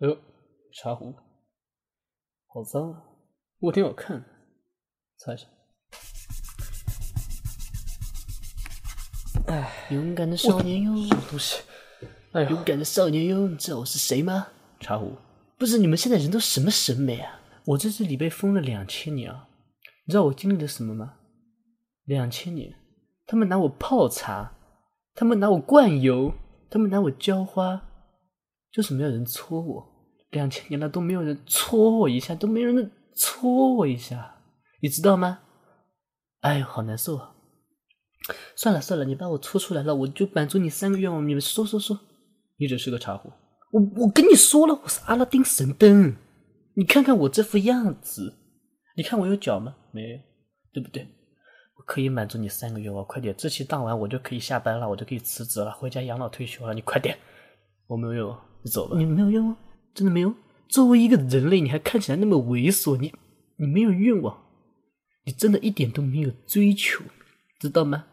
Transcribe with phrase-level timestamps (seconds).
[0.00, 0.16] 哎呦，
[0.72, 1.14] 茶壶，
[2.46, 3.02] 好脏啊！
[3.58, 4.26] 不过挺好看的，
[5.18, 5.46] 擦一下。
[9.46, 11.62] 哎，勇敢的少年哟，什么东西？
[12.32, 14.48] 哎呦，勇敢的少年哟，你知道我是谁吗？
[14.80, 15.18] 茶壶，
[15.58, 17.38] 不是你们现在人都什么审美啊？
[17.66, 19.50] 我在这里被封了两千年啊！
[20.06, 21.16] 你知道我经历了什么吗？
[22.04, 22.74] 两千年，
[23.26, 24.54] 他们拿我泡茶，
[25.14, 26.32] 他们拿我灌油，
[26.70, 27.89] 他们拿我浇花，
[28.72, 29.86] 就是没有人戳我。
[30.30, 34.36] 两千年了都没有人戳我一下，都没有人戳我一下，
[34.80, 35.40] 你知道吗？
[36.40, 37.34] 哎呦，好难受啊！
[38.54, 41.26] 算了算了，你把我戳出来了，我就满足你三个愿望。
[41.26, 41.98] 你们说说说，
[42.58, 43.30] 你只是个茶壶。
[43.72, 46.14] 我我跟你说了，我是阿拉丁神灯。
[46.74, 48.38] 你看看我这副样子，
[48.96, 49.74] 你看我有脚吗？
[49.90, 50.18] 没有，
[50.72, 51.06] 对不对？
[51.76, 53.34] 我可以满足你三个愿望，快点！
[53.36, 56.72] 这期当完我就可以下班了，我就可以辞职了，回家养老退休了。
[56.72, 57.18] 你快点！
[57.86, 58.36] 我没有，
[58.68, 58.98] 走了。
[58.98, 59.56] 你没有愿望，
[59.94, 60.34] 真的没有？
[60.68, 63.12] 作为一个人类，你还看起来那么猥琐，你
[63.56, 64.44] 你没有愿望，
[65.24, 67.04] 你真的一点都没有追求，
[67.58, 68.06] 知道吗？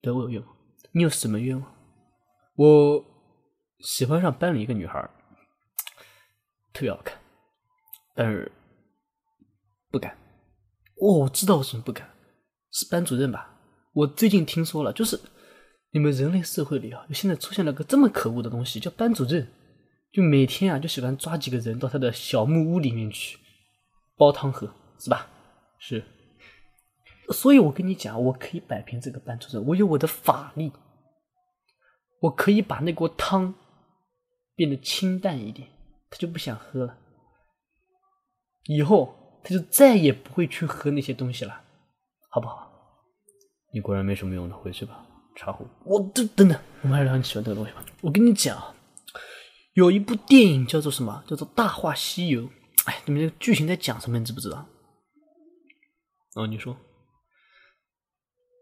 [0.00, 0.56] 对我有愿望，
[0.92, 1.74] 你有什么愿望？
[2.56, 3.04] 我
[3.80, 5.08] 喜欢上班里一个女孩，
[6.72, 7.16] 特别好看。
[8.14, 8.50] 但是
[9.90, 10.16] 不敢，
[11.00, 12.10] 哦，我知道为什么不敢，
[12.72, 13.54] 是班主任吧？
[13.92, 15.20] 我最近听说了，就是
[15.96, 19.48] 你们人类社会里啊，现在出现了个这么可恶的东西，叫班主任，
[20.12, 23.38] 就每天啊就喜欢抓几个人到他的小木屋里面去
[24.14, 25.26] 煲汤喝，是吧？
[25.78, 26.04] 是，
[27.30, 30.70] 所以我跟你讲，我可以摆平这个班主任，我有我的法力，
[32.20, 33.54] 我可以把那锅汤
[34.54, 35.66] 变得清淡一点，
[36.10, 36.98] 他就不想喝了。
[38.64, 41.62] 以后他就再也不会去喝那些东西了，
[42.28, 42.70] 好不好？
[43.72, 45.05] 你果然没什么用的，回去吧，
[45.36, 45.66] 茶壶。
[45.84, 47.84] 我等等等，我们还是聊你喜欢这个东西吧。
[48.00, 48.74] 我跟你讲，
[49.74, 51.22] 有一部电影叫做什么？
[51.28, 52.42] 叫做《大话西游》。
[52.86, 54.18] 哎，你们这个剧情在讲什么？
[54.18, 54.66] 你知不知道？
[56.34, 56.76] 哦，你说。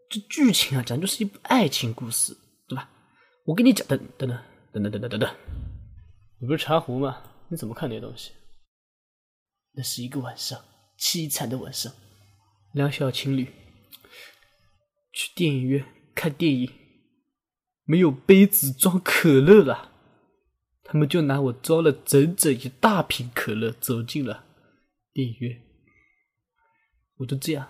[0.09, 2.37] 这剧情啊，讲就是一部爱情故事，
[2.67, 2.89] 对吧？
[3.45, 4.37] 我跟你讲，等等等
[4.71, 5.35] 等等等等等等，
[6.39, 7.23] 你不是茶壶吗？
[7.49, 8.31] 你怎么看那些东西？
[9.73, 10.59] 那是一个晚上，
[10.97, 11.91] 凄惨的晚上。
[12.73, 13.45] 两小情侣
[15.11, 15.85] 去电影院
[16.15, 16.71] 看电影，
[17.83, 19.91] 没有杯子装可乐了，
[20.83, 24.45] 他们就拿我装了整整一大瓶可乐，走进了
[25.13, 25.61] 电影院。
[27.17, 27.67] 我就这样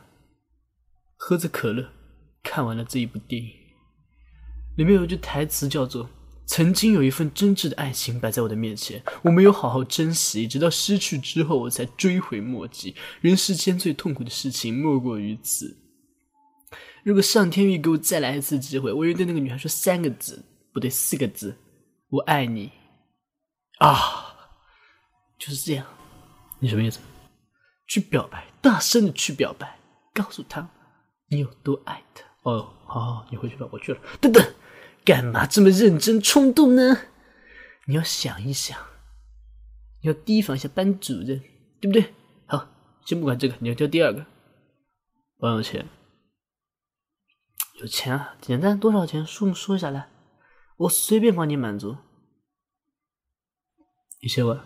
[1.17, 1.91] 喝着可乐，
[2.43, 3.49] 看完了这一部电影。
[4.77, 6.09] 里面有一句台词叫做。
[6.47, 12.95] 曾经有一份真挚的爱情摆在我的面前，我没有好好珍惜，直到失去之后，我才追悔莫及。
[13.19, 15.75] 人世间最痛苦的事情莫过于此。
[17.05, 20.43] 如果上天愿意给我再来一次机会，我愿对那个女孩说三个字，
[20.73, 21.55] 不对，四个字：
[22.09, 22.71] 我爱你。
[23.77, 24.35] 啊，
[25.37, 25.85] 就是这样。
[26.59, 26.99] 你什么意思？
[27.87, 29.77] 去表白，大声的去表白，
[30.15, 30.67] 告诉她
[31.29, 32.23] 你有多爱她。
[32.41, 33.99] 哦，好好，你回去吧，我去了。
[34.19, 34.43] 等等。
[35.03, 36.97] 干嘛这么认真冲动呢？
[37.85, 38.75] 你要想一想，
[40.01, 41.39] 你要提防一下班主任，
[41.79, 42.11] 对不对？
[42.47, 42.67] 好，
[43.05, 44.25] 先不管这个，你要交第二个。
[45.37, 45.87] 王有钱，
[47.79, 48.35] 有钱啊？
[48.41, 49.25] 简单，多少钱？
[49.25, 50.09] 数说一下来，
[50.77, 51.97] 我随便帮你满足。
[54.21, 54.65] 一千万？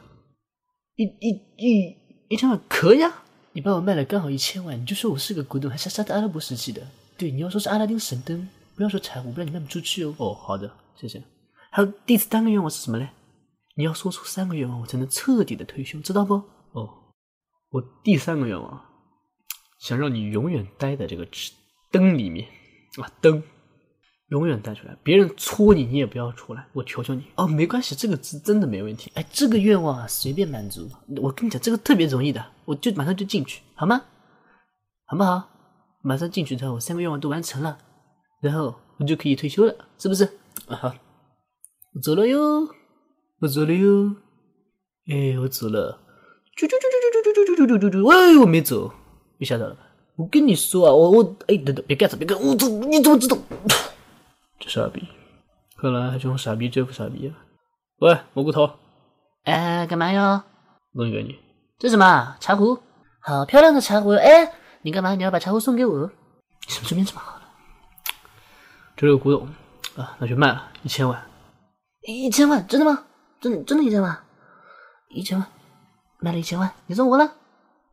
[0.95, 1.97] 一、一、一、
[2.29, 3.23] 一千万可以啊！
[3.53, 6.85] 你把我卖了刚好一千万，你就说我是个古董，还是沙特阿拉伯时期的？
[7.17, 8.47] 对，你要说是阿拉丁神灯。
[8.75, 10.15] 不要说财务，不然你卖不出去哦。
[10.17, 11.21] 哦，好的，谢谢。
[11.71, 13.09] 还有第三个愿望是什么嘞？
[13.75, 16.35] 你要说出三个愿望，我才能彻底的退休，知道不？
[16.71, 16.89] 哦，
[17.69, 18.85] 我第三个愿望，
[19.79, 21.27] 想让你永远待在这个
[21.91, 22.47] 灯里面
[22.97, 23.41] 啊，灯
[24.29, 27.23] 永远带出来，别人戳你，你也不要出来，我求求你。
[27.35, 29.11] 哦，没关系，这个字真的没问题。
[29.15, 30.89] 哎，这个愿望啊，随便满足。
[31.17, 34.01] 我跟你讲，这个特别容易的，我就马上就进去，好吗？
[35.05, 35.49] 好不好？
[36.01, 37.77] 马上进去之后，我三个愿望都完成了。
[38.41, 40.23] 然后我就可以退休了，是不是？
[40.67, 40.93] 啊好，
[41.93, 42.69] 我走了哟，
[43.41, 44.15] 我走了哟，
[45.07, 45.99] 哎，我走了，
[46.55, 48.93] 啾啾啾啾啾啾啾啾啾啾啾，喂，我没走，
[49.39, 49.81] 被吓到了吧？
[50.19, 53.37] 我跟你说啊，我我哎，等等，别干啥，别干，我怎你怎么知道？
[54.59, 55.07] 这傻逼，
[55.77, 57.31] 看来还是用傻逼对付傻逼啊！
[57.99, 58.69] 喂，蘑菇头，
[59.45, 60.43] 哎，干嘛呀？
[60.93, 61.39] 东西给你，
[61.77, 62.77] 这什么茶壶？
[63.21, 64.09] 好漂亮的茶壶！
[64.09, 64.51] 哎，
[64.81, 65.15] 你干嘛？
[65.15, 66.11] 你要把茶壶送给我？
[66.67, 67.39] 你什么这边这么好？
[68.97, 69.47] 这是个古董
[69.95, 71.17] 啊，那就卖了一千万。
[72.01, 73.05] 一千万，真的吗？
[73.39, 74.21] 真真的一千万？
[75.11, 75.47] 一千万，
[76.19, 77.35] 卖了一千万，你送我了，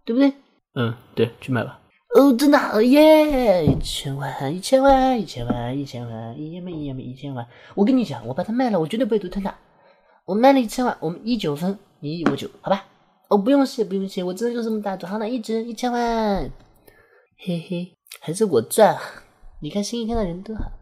[0.05, 0.34] 对不对？
[0.75, 1.79] 嗯，对，去卖吧。
[2.17, 3.67] 哦，真的，耶！
[3.67, 7.47] 一千万，一千万，一千万，一千万，一千万，一千万，一千万。
[7.75, 9.55] 我跟你讲，我把它卖了，我绝对不会独吞的。
[10.25, 12.87] 我卖了一千万，我们一九分，你一我九，好吧？
[13.29, 15.07] 哦，不用谢，不用谢，我真的就这么大度。
[15.07, 16.51] 好，了一直一千万，
[17.37, 18.97] 嘿嘿，还是我赚。
[19.61, 20.73] 你看新一天的人多好。